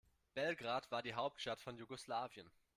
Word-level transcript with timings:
Belgrad 0.35 0.89
war 0.89 1.03
die 1.03 1.13
Hauptstadt 1.13 1.61
von 1.61 1.77
Jugoslawien. 1.77 2.49